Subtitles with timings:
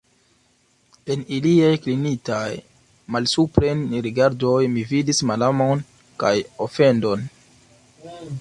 [1.15, 2.47] En iliaj klinitaj
[3.17, 5.85] malsupren rigardoj mi vidis malamon
[6.25, 6.35] kaj
[6.69, 7.29] ofendon.